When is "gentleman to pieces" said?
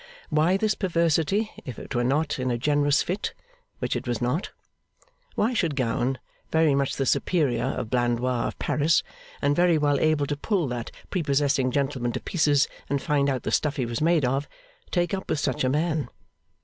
11.69-12.67